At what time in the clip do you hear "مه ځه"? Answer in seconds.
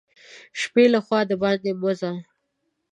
1.81-2.11